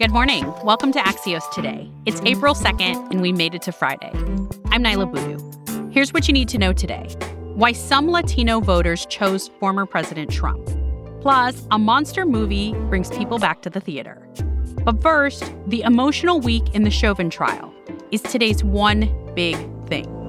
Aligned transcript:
Good 0.00 0.12
morning. 0.12 0.50
Welcome 0.64 0.92
to 0.92 0.98
Axios 0.98 1.42
Today. 1.52 1.86
It's 2.06 2.22
April 2.22 2.54
2nd, 2.54 3.10
and 3.10 3.20
we 3.20 3.32
made 3.32 3.54
it 3.54 3.60
to 3.60 3.70
Friday. 3.70 4.10
I'm 4.70 4.82
Niala 4.82 5.12
Boodhoo. 5.12 5.90
Here's 5.90 6.14
what 6.14 6.26
you 6.26 6.32
need 6.32 6.48
to 6.48 6.56
know 6.56 6.72
today 6.72 7.14
why 7.54 7.72
some 7.72 8.10
Latino 8.10 8.60
voters 8.60 9.04
chose 9.04 9.48
former 9.60 9.84
President 9.84 10.30
Trump. 10.30 10.66
Plus, 11.20 11.66
a 11.70 11.78
monster 11.78 12.24
movie 12.24 12.72
brings 12.88 13.10
people 13.10 13.38
back 13.38 13.60
to 13.60 13.68
the 13.68 13.78
theater. 13.78 14.26
But 14.86 15.02
first, 15.02 15.44
the 15.66 15.82
emotional 15.82 16.40
week 16.40 16.74
in 16.74 16.84
the 16.84 16.90
Chauvin 16.90 17.28
trial 17.28 17.70
is 18.10 18.22
today's 18.22 18.64
one 18.64 19.12
big 19.34 19.54
thing. 19.86 20.19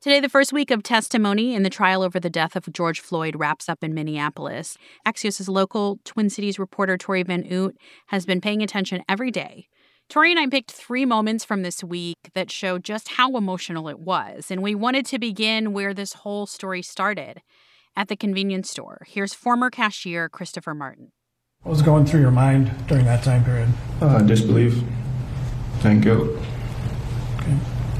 Today, 0.00 0.20
the 0.20 0.28
first 0.28 0.52
week 0.52 0.70
of 0.70 0.84
testimony 0.84 1.56
in 1.56 1.64
the 1.64 1.68
trial 1.70 2.04
over 2.04 2.20
the 2.20 2.30
death 2.30 2.54
of 2.54 2.72
George 2.72 3.00
Floyd 3.00 3.34
wraps 3.34 3.68
up 3.68 3.82
in 3.82 3.94
Minneapolis. 3.94 4.76
Axios' 5.04 5.48
local 5.48 5.98
Twin 6.04 6.30
Cities 6.30 6.56
reporter 6.56 6.96
Tori 6.96 7.24
Van 7.24 7.44
Oot 7.50 7.76
has 8.06 8.24
been 8.24 8.40
paying 8.40 8.62
attention 8.62 9.02
every 9.08 9.32
day. 9.32 9.66
Tori 10.08 10.30
and 10.30 10.38
I 10.38 10.46
picked 10.46 10.70
three 10.70 11.04
moments 11.04 11.44
from 11.44 11.64
this 11.64 11.82
week 11.82 12.14
that 12.34 12.48
show 12.48 12.78
just 12.78 13.08
how 13.08 13.36
emotional 13.36 13.88
it 13.88 13.98
was, 13.98 14.52
and 14.52 14.62
we 14.62 14.72
wanted 14.72 15.04
to 15.06 15.18
begin 15.18 15.72
where 15.72 15.92
this 15.92 16.12
whole 16.12 16.46
story 16.46 16.80
started 16.80 17.42
at 17.96 18.06
the 18.06 18.16
convenience 18.16 18.70
store. 18.70 18.98
Here's 19.04 19.34
former 19.34 19.68
cashier 19.68 20.28
Christopher 20.28 20.74
Martin. 20.74 21.10
What 21.62 21.72
was 21.72 21.82
going 21.82 22.06
through 22.06 22.20
your 22.20 22.30
mind 22.30 22.86
during 22.86 23.04
that 23.06 23.24
time 23.24 23.44
period? 23.44 23.70
Uh, 24.00 24.22
disbelief 24.22 24.80
and 25.82 26.00
guilt. 26.00 26.38
Okay. 27.40 27.58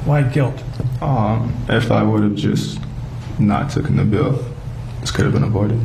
Why 0.08 0.22
guilt? 0.22 0.58
Um, 1.02 1.54
if 1.68 1.90
I 1.90 2.02
would 2.02 2.22
have 2.22 2.34
just 2.34 2.80
not 3.38 3.70
taken 3.70 3.96
the 3.96 4.04
bill, 4.04 4.42
this 5.00 5.10
could 5.10 5.26
have 5.26 5.34
been 5.34 5.44
avoided. 5.44 5.78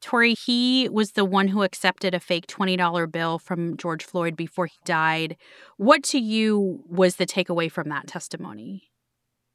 Tori, 0.00 0.34
he 0.34 0.88
was 0.88 1.10
the 1.14 1.24
one 1.24 1.48
who 1.48 1.64
accepted 1.64 2.14
a 2.14 2.20
fake 2.20 2.46
$20 2.46 3.10
bill 3.10 3.40
from 3.40 3.76
George 3.76 4.04
Floyd 4.04 4.36
before 4.36 4.66
he 4.66 4.76
died. 4.84 5.36
What 5.78 6.04
to 6.04 6.20
you 6.20 6.84
was 6.88 7.16
the 7.16 7.26
takeaway 7.26 7.68
from 7.68 7.88
that 7.88 8.06
testimony? 8.06 8.84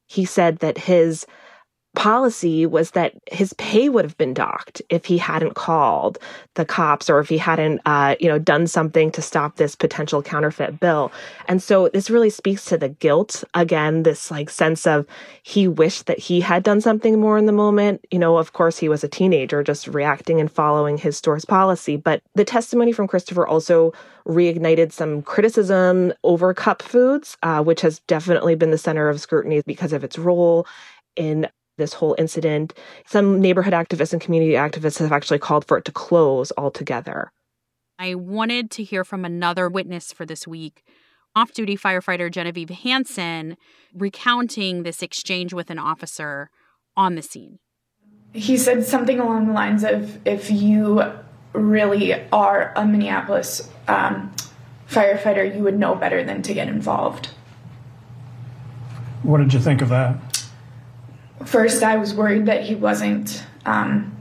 He 0.08 0.26
said 0.26 0.60
that 0.60 0.78
his 0.78 1.26
policy 1.96 2.66
was 2.66 2.92
that 2.92 3.14
his 3.32 3.54
pay 3.54 3.90
would 3.90 4.06
have 4.06 4.18
been 4.18 4.34
docked 4.34 4.82
if 4.90 5.06
he 5.06 5.18
hadn't 5.18 5.56
called 5.56 6.18
the 6.56 6.66
cops 6.66 7.10
or 7.10 7.20
if 7.20 7.30
he 7.30 7.38
hadn't 7.38 7.82
uh, 7.86 8.16
you 8.20 8.28
know 8.28 8.40
done 8.40 8.68
something 8.68 9.12
to 9.12 9.22
stop 9.22 9.56
this 9.56 9.76
potential 9.76 10.22
counterfeit 10.22 10.80
bill. 10.80 11.12
And 11.48 11.62
so 11.62 11.90
this 11.90 12.10
really 12.10 12.30
speaks 12.30 12.66
to 12.66 12.78
the 12.78 12.90
guilt 12.90 13.44
again 13.54 14.04
this 14.04 14.30
like 14.30 14.50
sense 14.50 14.86
of 14.86 15.06
he 15.44 15.68
wished 15.68 16.06
that 16.06 16.20
he 16.20 16.42
had 16.42 16.64
done 16.64 16.82
something 16.82 17.20
more 17.20 17.38
in 17.38 17.46
the 17.46 17.52
moment. 17.52 18.06
You 18.12 18.20
know 18.20 18.38
of 18.38 18.54
course 18.54 18.78
he 18.78 18.90
was 18.90 19.04
a 19.04 19.10
teenager 19.10 19.64
just 19.64 19.88
reacting 19.88 20.40
and 20.40 20.52
following 20.52 20.98
his 20.98 21.18
store's 21.18 21.46
policy 21.46 21.96
but 21.98 22.22
the 22.36 22.46
testimony 22.46 22.92
from 22.92 23.08
christopher 23.08 23.48
also 23.48 23.94
reignited 24.28 24.92
some 24.92 25.22
criticism 25.22 26.14
over 26.24 26.54
cup 26.54 26.82
foods 26.82 27.38
uh, 27.44 27.62
which 27.64 27.82
has 27.82 28.00
definitely 28.02 28.56
been 28.56 28.72
the 28.72 28.78
center 28.78 29.10
of 29.10 29.20
scrutiny 29.20 29.62
because 29.66 29.94
of 29.94 30.04
its 30.04 30.18
role 30.18 30.66
in 31.16 31.48
this 31.80 31.94
whole 31.94 32.16
incident. 32.20 32.76
Some 33.08 33.42
neighborhood 33.42 33.74
activists 33.74 34.14
and 34.14 34.22
community 34.22 34.54
activists 34.54 35.00
have 35.00 35.12
actually 35.12 35.40
called 35.40 35.66
for 35.66 35.78
it 35.78 35.86
to 35.86 35.92
close 35.92 36.52
altogether. 36.58 37.32
I 37.98 38.16
wanted 38.16 38.70
to 38.72 38.84
hear 38.84 39.04
from 39.04 39.26
another 39.26 39.68
witness 39.68 40.14
for 40.14 40.26
this 40.26 40.48
week, 40.48 40.84
off 41.36 41.52
duty 41.52 41.76
firefighter 41.76 42.32
Genevieve 42.32 42.70
Hansen, 42.70 43.58
recounting 43.94 44.84
this 44.84 45.02
exchange 45.02 45.54
with 45.54 45.70
an 45.70 45.80
officer 45.80 46.50
on 46.96 47.16
the 47.16 47.22
scene. 47.22 47.60
He 48.34 48.58
said 48.58 48.86
something 48.86 49.20
along 49.20 49.48
the 49.48 49.54
lines 49.54 49.84
of 49.84 50.26
if 50.26 50.52
you 50.52 51.04
really 51.54 52.14
are 52.32 52.72
a 52.76 52.86
Minneapolis 52.86 53.70
um, 53.88 54.32
firefighter, 54.88 55.56
you 55.56 55.64
would 55.64 55.78
know 55.78 55.96
better 55.96 56.24
than 56.24 56.42
to 56.44 56.54
get 56.54 56.68
involved. 56.68 57.30
What 59.24 59.40
did 59.40 59.54
you 59.54 59.60
think 59.60 59.82
of 59.82 59.90
that? 59.90 60.29
First 61.46 61.84
I 61.84 61.98
was 61.98 62.14
worried 62.14 62.46
that 62.46 62.64
he 62.64 62.76
wasn't 62.76 63.44
um, 63.66 64.16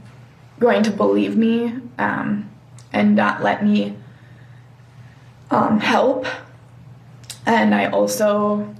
going 0.59 0.83
to 0.83 0.91
believe 0.91 1.35
me 1.35 1.73
um, 1.97 2.49
and 2.91 3.15
not 3.15 3.41
let 3.43 3.63
me 3.63 3.95
um, 5.51 5.79
help. 5.79 6.25
And 7.45 7.73
I 7.73 7.87
also 7.87 8.75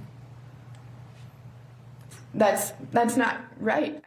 that's 2.34 2.72
that's 2.92 3.16
not 3.16 3.40
right. 3.58 4.02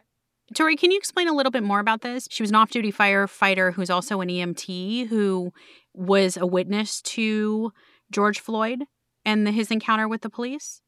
Tori, 0.54 0.76
can 0.76 0.90
you 0.90 0.98
explain 0.98 1.28
a 1.28 1.32
little 1.34 1.50
bit 1.50 1.62
more 1.62 1.80
about 1.80 2.02
this? 2.02 2.28
She 2.30 2.42
was 2.42 2.50
an 2.50 2.56
off-duty 2.56 2.92
firefighter 2.92 3.72
who's 3.72 3.90
also 3.90 4.20
an 4.20 4.28
EMT 4.28 5.08
who 5.08 5.52
was 5.94 6.36
a 6.36 6.46
witness 6.46 7.00
to 7.02 7.72
George 8.10 8.40
Floyd 8.40 8.84
and 9.24 9.46
the, 9.46 9.50
his 9.50 9.70
encounter 9.70 10.06
with 10.06 10.20
the 10.20 10.30
police. 10.30 10.80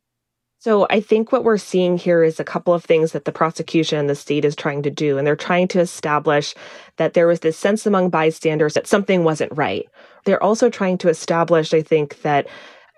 So 0.59 0.87
I 0.91 1.01
think 1.01 1.33
what 1.33 1.45
we're 1.45 1.59
seeing 1.59 1.97
here 1.99 2.25
is 2.25 2.41
a 2.41 2.45
couple 2.45 2.73
of 2.73 2.85
things 2.85 3.13
that 3.13 3.25
the 3.25 3.33
prosecution 3.33 3.99
and 3.99 4.09
the 4.09 4.15
state 4.15 4.45
is 4.45 4.57
trying 4.57 4.83
to 4.83 4.91
do. 4.91 5.19
And 5.19 5.27
they're 5.27 5.37
trying 5.37 5.69
to 5.69 5.81
establish 5.81 6.55
that 6.97 7.15
there 7.15 7.27
was 7.27 7.41
this 7.41 7.59
sense 7.59 7.87
among 7.87 8.11
bystanders 8.11 8.75
that 8.75 8.87
something 8.87 9.23
wasn't 9.23 9.57
right. 9.57 9.87
They're 10.25 10.43
also 10.43 10.71
trying 10.71 10.99
to 10.99 11.09
establish, 11.09 11.73
I 11.75 11.83
think, 11.83 12.23
that 12.23 12.49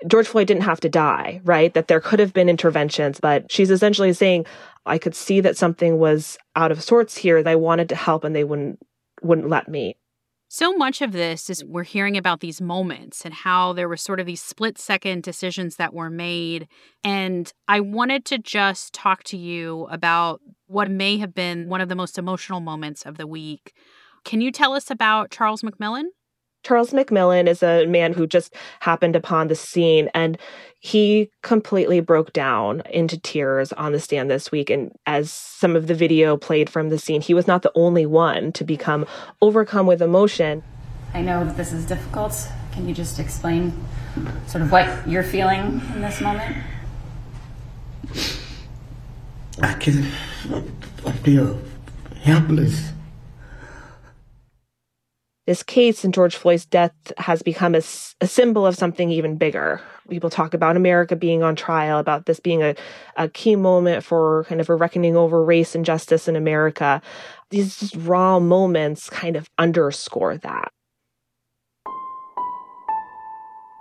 George 0.07 0.29
Floyd 0.29 0.47
didn't 0.47 0.63
have 0.63 0.81
to 0.81 0.89
die, 0.89 1.41
right? 1.45 1.75
That 1.75 1.89
there 1.89 2.01
could 2.01 2.21
have 2.21 2.33
been 2.33 2.49
interventions, 2.49 3.19
but 3.21 3.51
she's 3.51 3.71
essentially 3.71 4.13
saying, 4.13 4.47
I 4.87 4.97
could 4.99 5.15
see 5.15 5.41
that 5.41 5.57
something 5.57 5.99
was 5.99 6.39
out 6.55 6.71
of 6.71 6.83
sorts 6.83 7.17
here. 7.17 7.43
They 7.43 7.57
wanted 7.57 7.89
to 7.91 7.97
help 7.97 8.25
and 8.25 8.35
they 8.35 8.45
wouldn't 8.45 8.79
wouldn't 9.21 9.49
let 9.49 9.69
me. 9.69 9.97
So 10.51 10.73
much 10.73 11.03
of 11.03 11.13
this 11.13 11.51
is 11.51 11.63
we're 11.63 11.83
hearing 11.83 12.17
about 12.17 12.41
these 12.41 12.59
moments 12.59 13.27
and 13.27 13.35
how 13.35 13.75
there 13.75 13.87
were 13.87 13.99
sort 13.99 14.19
of 14.19 14.25
these 14.25 14.41
split 14.41 14.79
second 14.79 15.23
decisions 15.23 15.77
that 15.77 15.93
were 15.93 16.09
made. 16.09 16.69
And 17.05 17.53
I 17.69 17.81
wanted 17.81 18.25
to 18.27 18.39
just 18.39 18.95
talk 18.95 19.25
to 19.25 19.37
you 19.37 19.87
about 19.91 20.41
what 20.67 20.91
may 20.91 21.19
have 21.19 21.35
been 21.35 21.69
one 21.69 21.83
of 21.83 21.91
the 21.91 21.95
most 21.95 22.17
emotional 22.17 22.61
moments 22.61 23.05
of 23.05 23.19
the 23.19 23.27
week. 23.27 23.75
Can 24.25 24.41
you 24.41 24.51
tell 24.51 24.73
us 24.73 24.91
about 24.91 25.31
Charles 25.31 25.61
McMillian? 25.61 26.07
Charles 26.63 26.91
McMillian 26.91 27.49
is 27.49 27.63
a 27.63 27.87
man 27.87 28.13
who 28.13 28.27
just 28.27 28.55
happened 28.81 29.17
upon 29.17 29.49
the 29.49 29.55
scene 29.55 30.11
and 30.15 30.39
he 30.81 31.31
completely 31.43 32.01
broke 32.01 32.33
down 32.33 32.83
into 32.91 33.19
tears 33.19 33.73
on 33.73 33.93
the 33.93 34.01
stand 34.01 34.31
this 34.31 34.53
week. 34.53 34.71
And 34.71 34.93
as 35.07 35.33
some 35.33 35.77
of 35.77 35.87
the 35.87 35.95
video 35.95 36.37
played 36.37 36.69
from 36.69 36.89
the 36.89 36.99
scene, 36.99 37.21
he 37.21 37.35
was 37.35 37.47
not 37.47 37.63
the 37.63 37.73
only 37.75 38.07
one 38.07 38.53
to 38.53 38.65
become 38.65 39.07
overcome 39.41 39.87
with 39.87 40.03
emotion. 40.03 40.63
I 41.15 41.23
know 41.23 41.45
that 41.45 41.57
this 41.57 41.73
is 41.73 41.87
difficult. 41.87 42.49
Can 42.73 42.89
you 42.89 42.95
just 42.95 43.19
explain 43.19 43.73
sort 44.47 44.63
of 44.63 44.71
what 44.71 45.09
you're 45.09 45.23
feeling 45.23 45.81
in 45.95 46.01
this 46.01 46.21
moment? 46.21 46.57
I 49.61 49.73
can 49.75 50.05
feel 51.25 51.61
helpless 52.23 52.93
this 55.49 55.63
case 55.63 56.05
and 56.05 56.13
George 56.13 56.37
Floyd's 56.37 56.67
death 56.67 56.93
has 57.17 57.41
become 57.41 57.75
a, 57.75 57.79
a, 58.21 58.27
symbol 58.27 58.67
of 58.67 58.77
something 58.77 59.11
even 59.11 59.39
bigger. 59.39 59.81
People 60.11 60.29
talk 60.29 60.53
about 60.53 60.77
America 60.77 61.17
being 61.17 61.43
on 61.43 61.57
trial, 61.57 61.99
about 61.99 62.27
this 62.27 62.39
being 62.39 62.63
a, 62.63 62.75
a 63.17 63.31
key 63.31 63.57
moment 63.57 64.05
for 64.05 64.45
kind 64.45 64.61
of 64.61 64.69
a 64.69 64.75
reckoning 64.75 65.17
over 65.17 65.43
race 65.43 65.75
and 65.75 65.87
justice 65.87 66.29
in 66.29 66.37
America. 66.37 67.01
These 67.49 67.81
just 67.81 67.97
raw 67.97 68.39
moments 68.39 69.09
kind 69.09 69.37
of 69.37 69.49
underscore 69.57 70.37
that. 70.37 70.71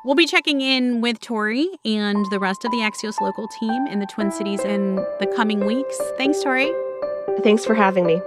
We'll 0.05 0.16
be 0.16 0.25
checking 0.25 0.61
in 0.61 1.01
with 1.01 1.19
Tori 1.19 1.67
and 1.84 2.25
the 2.31 2.39
rest 2.39 2.63
of 2.63 2.72
the 2.72 2.78
Axios 2.78 3.19
local 3.19 3.49
team 3.59 3.88
in 3.88 3.99
the 3.99 4.05
Twin 4.05 4.31
Cities 4.31 4.61
in 4.61 4.95
the 5.20 5.29
coming 5.35 5.66
weeks. 5.66 5.99
Thanks, 6.17 6.41
Tori. 6.41 6.72
Thanks 7.43 7.66
for 7.66 7.73
having 7.73 8.05
me. 8.05 8.22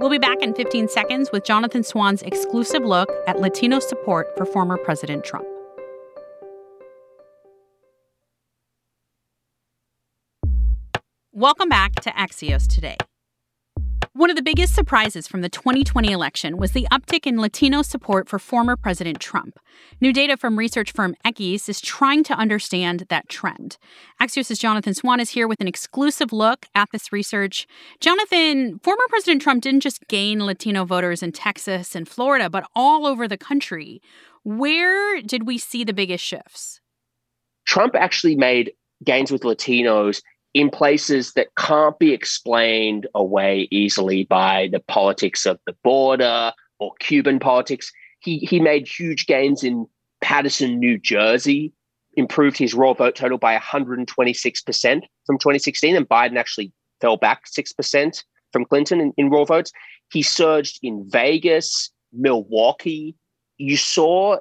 We'll 0.00 0.10
be 0.10 0.18
back 0.18 0.42
in 0.42 0.54
15 0.54 0.86
seconds 0.86 1.30
with 1.32 1.44
Jonathan 1.44 1.82
Swan's 1.82 2.22
exclusive 2.22 2.84
look 2.84 3.10
at 3.26 3.40
Latino 3.40 3.80
support 3.80 4.28
for 4.36 4.46
former 4.46 4.76
President 4.76 5.24
Trump. 5.24 5.44
Welcome 11.32 11.68
back 11.68 11.96
to 11.96 12.10
Axios 12.10 12.68
Today. 12.68 12.96
One 14.18 14.30
of 14.30 14.34
the 14.36 14.42
biggest 14.42 14.74
surprises 14.74 15.28
from 15.28 15.42
the 15.42 15.48
2020 15.48 16.10
election 16.10 16.56
was 16.56 16.72
the 16.72 16.88
uptick 16.90 17.24
in 17.24 17.40
Latino 17.40 17.82
support 17.82 18.28
for 18.28 18.40
former 18.40 18.76
President 18.76 19.20
Trump. 19.20 19.60
New 20.00 20.12
data 20.12 20.36
from 20.36 20.58
research 20.58 20.90
firm 20.90 21.14
Equis 21.24 21.68
is 21.68 21.80
trying 21.80 22.24
to 22.24 22.34
understand 22.34 23.04
that 23.10 23.28
trend. 23.28 23.78
Axios' 24.20 24.58
Jonathan 24.58 24.92
Swan 24.92 25.20
is 25.20 25.30
here 25.30 25.46
with 25.46 25.60
an 25.60 25.68
exclusive 25.68 26.32
look 26.32 26.66
at 26.74 26.88
this 26.90 27.12
research. 27.12 27.68
Jonathan, 28.00 28.80
former 28.80 29.04
President 29.08 29.40
Trump 29.40 29.62
didn't 29.62 29.82
just 29.82 30.08
gain 30.08 30.44
Latino 30.44 30.84
voters 30.84 31.22
in 31.22 31.30
Texas 31.30 31.94
and 31.94 32.08
Florida, 32.08 32.50
but 32.50 32.68
all 32.74 33.06
over 33.06 33.28
the 33.28 33.38
country. 33.38 34.02
Where 34.42 35.22
did 35.22 35.46
we 35.46 35.58
see 35.58 35.84
the 35.84 35.92
biggest 35.92 36.24
shifts? 36.24 36.80
Trump 37.66 37.94
actually 37.94 38.34
made 38.34 38.72
gains 39.04 39.30
with 39.30 39.42
Latinos 39.42 40.22
in 40.54 40.70
places 40.70 41.32
that 41.34 41.48
can't 41.56 41.98
be 41.98 42.12
explained 42.12 43.06
away 43.14 43.68
easily 43.70 44.24
by 44.24 44.68
the 44.72 44.80
politics 44.80 45.46
of 45.46 45.58
the 45.66 45.74
border 45.84 46.52
or 46.78 46.92
Cuban 47.00 47.38
politics. 47.38 47.92
He, 48.20 48.38
he 48.38 48.60
made 48.60 48.88
huge 48.88 49.26
gains 49.26 49.62
in 49.62 49.86
Paterson, 50.20 50.78
New 50.78 50.98
Jersey, 50.98 51.72
improved 52.16 52.58
his 52.58 52.74
raw 52.74 52.92
vote 52.92 53.14
total 53.14 53.38
by 53.38 53.56
126% 53.56 55.02
from 55.26 55.38
2016, 55.38 55.94
and 55.94 56.08
Biden 56.08 56.36
actually 56.36 56.72
fell 57.00 57.16
back 57.16 57.44
6% 57.46 58.24
from 58.52 58.64
Clinton 58.64 59.00
in, 59.00 59.12
in 59.16 59.30
raw 59.30 59.44
votes. 59.44 59.72
He 60.10 60.22
surged 60.22 60.80
in 60.82 61.04
Vegas, 61.08 61.90
Milwaukee. 62.12 63.14
You 63.58 63.76
saw 63.76 64.38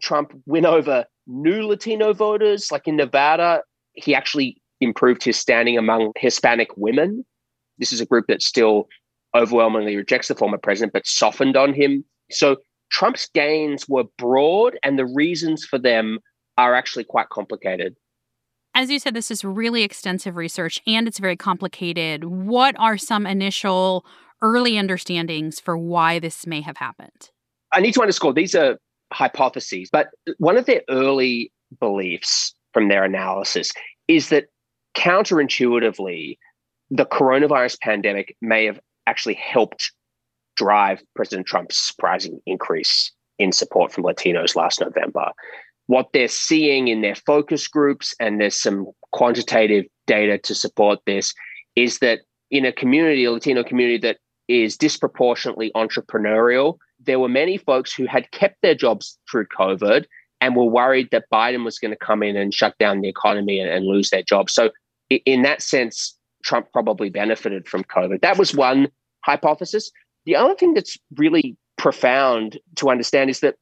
Trump 0.00 0.32
win 0.46 0.66
over 0.66 1.04
new 1.26 1.66
Latino 1.66 2.12
voters, 2.12 2.72
like 2.72 2.88
in 2.88 2.96
Nevada. 2.96 3.62
He 3.92 4.14
actually 4.14 4.59
improved 4.80 5.22
his 5.22 5.36
standing 5.36 5.76
among 5.76 6.12
Hispanic 6.16 6.68
women. 6.76 7.24
This 7.78 7.92
is 7.92 8.00
a 8.00 8.06
group 8.06 8.26
that 8.28 8.42
still 8.42 8.88
overwhelmingly 9.34 9.96
rejects 9.96 10.28
the 10.28 10.34
former 10.34 10.58
president, 10.58 10.92
but 10.92 11.06
softened 11.06 11.56
on 11.56 11.72
him. 11.74 12.04
So 12.30 12.56
Trump's 12.90 13.28
gains 13.32 13.88
were 13.88 14.04
broad, 14.18 14.78
and 14.82 14.98
the 14.98 15.06
reasons 15.06 15.64
for 15.64 15.78
them 15.78 16.18
are 16.58 16.74
actually 16.74 17.04
quite 17.04 17.28
complicated. 17.28 17.94
As 18.74 18.90
you 18.90 18.98
said, 18.98 19.14
this 19.14 19.30
is 19.30 19.44
really 19.44 19.82
extensive 19.82 20.36
research 20.36 20.80
and 20.86 21.08
it's 21.08 21.18
very 21.18 21.36
complicated. 21.36 22.24
What 22.24 22.76
are 22.78 22.96
some 22.96 23.26
initial 23.26 24.04
early 24.42 24.78
understandings 24.78 25.58
for 25.58 25.76
why 25.76 26.18
this 26.18 26.46
may 26.46 26.60
have 26.60 26.76
happened? 26.76 27.30
I 27.72 27.80
need 27.80 27.94
to 27.94 28.00
underscore 28.00 28.32
these 28.32 28.54
are 28.54 28.78
hypotheses, 29.12 29.88
but 29.90 30.10
one 30.38 30.56
of 30.56 30.66
their 30.66 30.82
early 30.88 31.52
beliefs 31.80 32.54
from 32.72 32.88
their 32.88 33.04
analysis 33.04 33.72
is 34.06 34.28
that 34.28 34.46
counterintuitively, 34.94 36.38
the 36.90 37.06
coronavirus 37.06 37.80
pandemic 37.80 38.36
may 38.40 38.64
have 38.66 38.80
actually 39.06 39.34
helped 39.34 39.92
drive 40.56 41.02
President 41.14 41.46
Trump's 41.46 41.76
surprising 41.76 42.40
increase 42.46 43.12
in 43.38 43.52
support 43.52 43.92
from 43.92 44.04
Latinos 44.04 44.56
last 44.56 44.80
November. 44.80 45.30
What 45.86 46.08
they're 46.12 46.28
seeing 46.28 46.88
in 46.88 47.00
their 47.00 47.14
focus 47.14 47.66
groups, 47.66 48.14
and 48.20 48.40
there's 48.40 48.60
some 48.60 48.86
quantitative 49.12 49.86
data 50.06 50.38
to 50.38 50.54
support 50.54 51.00
this, 51.06 51.34
is 51.76 51.98
that 52.00 52.20
in 52.50 52.64
a 52.64 52.72
community, 52.72 53.24
a 53.24 53.32
Latino 53.32 53.64
community 53.64 53.98
that 53.98 54.18
is 54.48 54.76
disproportionately 54.76 55.70
entrepreneurial, 55.74 56.76
there 56.98 57.18
were 57.18 57.28
many 57.28 57.56
folks 57.56 57.92
who 57.92 58.06
had 58.06 58.30
kept 58.32 58.56
their 58.62 58.74
jobs 58.74 59.18
through 59.30 59.46
COVID 59.46 60.04
and 60.40 60.56
were 60.56 60.64
worried 60.64 61.08
that 61.12 61.24
Biden 61.32 61.64
was 61.64 61.78
going 61.78 61.92
to 61.92 61.96
come 61.96 62.22
in 62.22 62.36
and 62.36 62.52
shut 62.52 62.76
down 62.78 63.00
the 63.00 63.08
economy 63.08 63.60
and, 63.60 63.70
and 63.70 63.86
lose 63.86 64.10
their 64.10 64.22
jobs. 64.22 64.52
So, 64.52 64.70
in 65.10 65.42
that 65.42 65.62
sense, 65.62 66.16
Trump 66.44 66.72
probably 66.72 67.10
benefited 67.10 67.68
from 67.68 67.84
COVID. 67.84 68.20
That 68.22 68.38
was 68.38 68.54
one 68.54 68.88
hypothesis. 69.24 69.90
The 70.24 70.36
other 70.36 70.54
thing 70.54 70.74
that's 70.74 70.96
really 71.16 71.56
profound 71.76 72.58
to 72.76 72.90
understand 72.90 73.30
is 73.30 73.40
that 73.40 73.56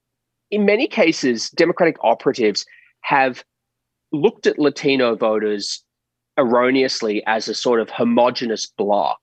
in 0.51 0.65
many 0.65 0.87
cases, 0.87 1.51
Democratic 1.51 1.97
operatives 2.03 2.65
have 3.03 3.45
looked 4.13 4.47
at 4.47 4.59
Latino 4.59 5.15
voters 5.15 5.83
erroneously 6.37 7.23
as 7.27 7.49
a 7.49 7.55
sort 7.55 7.81
of 7.81 7.91
homogenous 7.91 8.67
block 8.67 9.19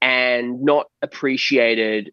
and 0.00 0.62
not 0.62 0.86
appreciated 1.02 2.12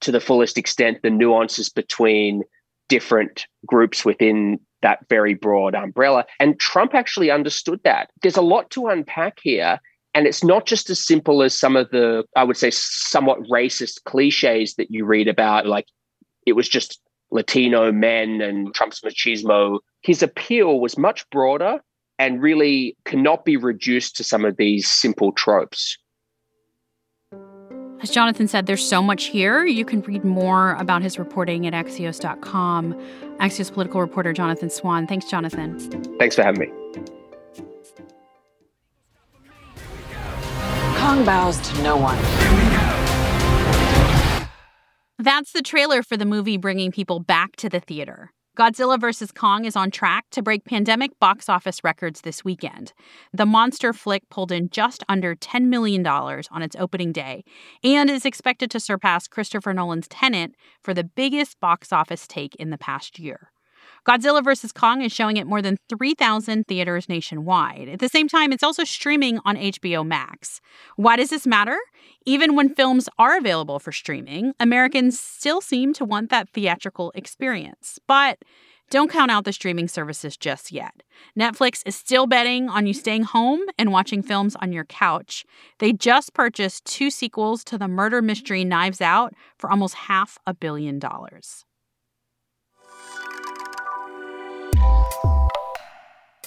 to 0.00 0.10
the 0.10 0.20
fullest 0.20 0.58
extent 0.58 0.98
the 1.02 1.10
nuances 1.10 1.68
between 1.68 2.42
different 2.88 3.46
groups 3.66 4.04
within 4.04 4.58
that 4.82 5.08
very 5.08 5.34
broad 5.34 5.74
umbrella. 5.74 6.24
And 6.38 6.58
Trump 6.60 6.94
actually 6.94 7.30
understood 7.30 7.80
that. 7.84 8.10
There's 8.20 8.36
a 8.36 8.42
lot 8.42 8.70
to 8.72 8.88
unpack 8.88 9.38
here. 9.42 9.80
And 10.14 10.26
it's 10.26 10.44
not 10.44 10.66
just 10.66 10.90
as 10.90 11.04
simple 11.04 11.42
as 11.42 11.58
some 11.58 11.74
of 11.74 11.90
the, 11.90 12.24
I 12.36 12.44
would 12.44 12.56
say, 12.58 12.70
somewhat 12.70 13.40
racist 13.50 14.04
cliches 14.04 14.74
that 14.74 14.90
you 14.90 15.06
read 15.06 15.26
about, 15.26 15.66
like 15.66 15.86
it 16.46 16.52
was 16.52 16.68
just 16.68 17.00
Latino 17.30 17.90
men 17.90 18.42
and 18.42 18.74
Trump's 18.74 19.00
machismo. 19.00 19.78
His 20.02 20.22
appeal 20.22 20.80
was 20.80 20.98
much 20.98 21.28
broader 21.30 21.80
and 22.18 22.42
really 22.42 22.96
cannot 23.04 23.44
be 23.44 23.56
reduced 23.56 24.16
to 24.16 24.24
some 24.24 24.44
of 24.44 24.58
these 24.58 24.86
simple 24.86 25.32
tropes. 25.32 25.96
As 28.02 28.10
Jonathan 28.10 28.48
said, 28.48 28.66
there's 28.66 28.86
so 28.86 29.00
much 29.00 29.26
here. 29.26 29.64
You 29.64 29.84
can 29.84 30.00
read 30.00 30.24
more 30.24 30.72
about 30.72 31.02
his 31.02 31.20
reporting 31.20 31.68
at 31.68 31.72
Axios.com. 31.72 32.94
Axios 33.38 33.72
political 33.72 34.00
reporter 34.00 34.32
Jonathan 34.32 34.70
Swan. 34.70 35.06
Thanks, 35.06 35.26
Jonathan. 35.26 35.78
Thanks 36.18 36.34
for 36.34 36.42
having 36.42 36.60
me. 36.60 36.66
Kong 40.98 41.24
bows 41.24 41.60
to 41.60 41.82
no 41.82 41.96
one. 41.96 42.18
That's 45.18 45.52
the 45.52 45.62
trailer 45.62 46.02
for 46.02 46.16
the 46.16 46.24
movie 46.24 46.56
bringing 46.56 46.90
people 46.90 47.20
back 47.20 47.54
to 47.56 47.68
the 47.68 47.78
theater. 47.78 48.32
Godzilla 48.54 49.00
vs. 49.00 49.32
Kong 49.32 49.64
is 49.64 49.76
on 49.76 49.90
track 49.90 50.26
to 50.30 50.42
break 50.42 50.66
pandemic 50.66 51.18
box 51.18 51.48
office 51.48 51.82
records 51.82 52.20
this 52.20 52.44
weekend. 52.44 52.92
The 53.32 53.46
monster 53.46 53.94
flick 53.94 54.28
pulled 54.28 54.52
in 54.52 54.68
just 54.68 55.02
under 55.08 55.34
$10 55.34 55.68
million 55.68 56.06
on 56.06 56.62
its 56.62 56.76
opening 56.78 57.12
day 57.12 57.44
and 57.82 58.10
is 58.10 58.26
expected 58.26 58.70
to 58.72 58.80
surpass 58.80 59.26
Christopher 59.26 59.72
Nolan's 59.72 60.06
Tenet 60.06 60.54
for 60.82 60.92
the 60.92 61.04
biggest 61.04 61.60
box 61.60 61.94
office 61.94 62.26
take 62.26 62.54
in 62.56 62.68
the 62.68 62.76
past 62.76 63.18
year. 63.18 63.52
Godzilla 64.06 64.42
vs. 64.42 64.72
Kong 64.72 65.02
is 65.02 65.12
showing 65.12 65.38
at 65.38 65.46
more 65.46 65.62
than 65.62 65.78
3,000 65.88 66.66
theaters 66.66 67.08
nationwide. 67.08 67.88
At 67.88 68.00
the 68.00 68.08
same 68.08 68.28
time, 68.28 68.52
it's 68.52 68.64
also 68.64 68.82
streaming 68.82 69.38
on 69.44 69.56
HBO 69.56 70.04
Max. 70.04 70.60
Why 70.96 71.16
does 71.16 71.30
this 71.30 71.46
matter? 71.46 71.78
Even 72.26 72.56
when 72.56 72.74
films 72.74 73.08
are 73.18 73.38
available 73.38 73.78
for 73.78 73.92
streaming, 73.92 74.54
Americans 74.58 75.20
still 75.20 75.60
seem 75.60 75.92
to 75.94 76.04
want 76.04 76.30
that 76.30 76.48
theatrical 76.52 77.12
experience. 77.14 78.00
But 78.08 78.38
don't 78.90 79.10
count 79.10 79.30
out 79.30 79.44
the 79.44 79.52
streaming 79.54 79.88
services 79.88 80.36
just 80.36 80.70
yet. 80.70 81.02
Netflix 81.38 81.82
is 81.86 81.96
still 81.96 82.26
betting 82.26 82.68
on 82.68 82.86
you 82.86 82.92
staying 82.92 83.22
home 83.22 83.60
and 83.78 83.92
watching 83.92 84.22
films 84.22 84.56
on 84.56 84.72
your 84.72 84.84
couch. 84.84 85.46
They 85.78 85.92
just 85.92 86.34
purchased 86.34 86.84
two 86.84 87.08
sequels 87.08 87.64
to 87.64 87.78
the 87.78 87.88
murder 87.88 88.20
mystery 88.20 88.64
Knives 88.64 89.00
Out 89.00 89.32
for 89.56 89.70
almost 89.70 89.94
half 89.94 90.38
a 90.46 90.52
billion 90.52 90.98
dollars. 90.98 91.64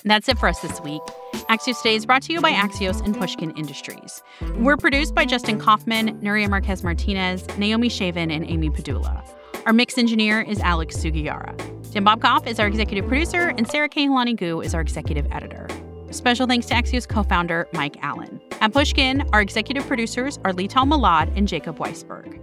That's 0.06 0.30
it 0.30 0.38
for 0.38 0.48
us 0.48 0.60
this 0.60 0.80
week. 0.82 1.02
Axios 1.50 1.78
Today 1.82 1.96
is 1.96 2.06
brought 2.06 2.22
to 2.24 2.34
you 2.34 2.40
by 2.40 2.52
Axios 2.52 3.04
and 3.04 3.18
Pushkin 3.18 3.50
Industries. 3.58 4.22
We're 4.58 4.78
produced 4.78 5.16
by 5.16 5.26
Justin 5.26 5.60
Kaufmann, 5.60 6.22
Nuria 6.22 6.48
Marquez 6.48 6.84
Martinez, 6.84 7.46
Naomi 7.58 7.90
Shavin, 7.90 8.32
and 8.32 8.46
Amy 8.46 8.70
Pedulla. 8.70 9.28
Our 9.66 9.74
mix 9.74 9.98
engineer 9.98 10.42
is 10.42 10.60
Alex 10.60 10.96
Sugiura. 10.98 11.58
Tim 11.92 12.06
Bobkoff 12.06 12.46
is 12.46 12.60
our 12.60 12.68
executive 12.68 13.08
producer, 13.08 13.50
and 13.58 13.68
Sarah 13.68 13.90
Kehaulani 13.90 14.38
Goo 14.38 14.62
is 14.62 14.76
our 14.76 14.82
executive 14.82 15.26
editor. 15.32 15.68
Special 16.12 16.46
thanks 16.46 16.68
to 16.68 16.76
Axios 16.76 17.08
co 17.08 17.24
founder 17.24 17.68
Mike 17.74 17.98
Allen. 18.04 18.40
At 18.62 18.74
Pushkin, 18.74 19.28
our 19.34 19.42
executive 19.42 19.88
producers 19.88 20.38
are 20.46 20.52
Lital 20.52 20.88
Molad 20.88 21.36
and 21.36 21.48
Jacob 21.48 21.80
Weisberg. 21.80 22.40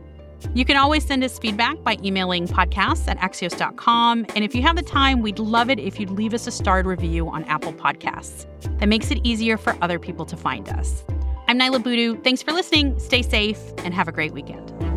You 0.54 0.64
can 0.64 0.76
always 0.76 1.04
send 1.04 1.24
us 1.24 1.38
feedback 1.38 1.82
by 1.82 1.96
emailing 2.02 2.46
podcasts 2.46 3.08
at 3.08 3.18
axios.com. 3.18 4.26
And 4.34 4.44
if 4.44 4.54
you 4.54 4.62
have 4.62 4.76
the 4.76 4.82
time, 4.82 5.22
we'd 5.22 5.38
love 5.38 5.70
it 5.70 5.78
if 5.78 5.98
you'd 5.98 6.10
leave 6.10 6.34
us 6.34 6.46
a 6.46 6.50
starred 6.50 6.86
review 6.86 7.28
on 7.28 7.44
Apple 7.44 7.72
Podcasts. 7.72 8.46
That 8.78 8.88
makes 8.88 9.10
it 9.10 9.20
easier 9.24 9.56
for 9.56 9.76
other 9.82 9.98
people 9.98 10.26
to 10.26 10.36
find 10.36 10.68
us. 10.68 11.04
I'm 11.48 11.58
Niala 11.58 11.82
Boodhoo. 11.82 12.20
Thanks 12.22 12.42
for 12.42 12.52
listening. 12.52 12.98
Stay 12.98 13.22
safe 13.22 13.58
and 13.78 13.92
have 13.92 14.08
a 14.08 14.12
great 14.12 14.32
weekend. 14.32 14.91